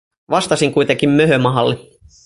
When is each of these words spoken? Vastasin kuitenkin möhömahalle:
Vastasin 0.31 0.73
kuitenkin 0.73 1.09
möhömahalle: 1.09 1.77